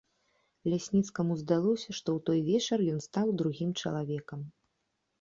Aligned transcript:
Лясніцкаму 0.71 1.33
здалося, 1.43 1.89
што 1.99 2.09
ў 2.17 2.25
той 2.31 2.39
вечар 2.51 2.79
ён 2.97 3.07
стаў 3.11 3.27
другім 3.43 3.79
чалавекам. 3.81 4.47